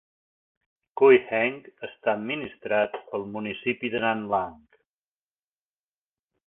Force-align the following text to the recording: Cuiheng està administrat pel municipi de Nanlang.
Cuiheng 1.01 1.59
està 1.89 2.09
administrat 2.13 2.99
pel 3.11 3.29
municipi 3.37 3.95
de 3.97 4.05
Nanlang. 4.07 4.59